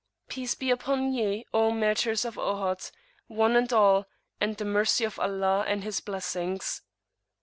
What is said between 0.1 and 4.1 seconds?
Peace be upon Ye, O Martyrs of Ohod! One and All,